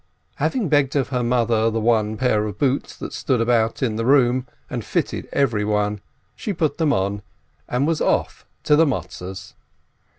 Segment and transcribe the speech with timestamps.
[0.37, 4.03] Having begged of her mother the one pair of boots that stood about in the
[4.07, 6.01] room and fitted everyone,
[6.35, 7.21] she put them on,
[7.69, 9.53] and was off to the Matzes.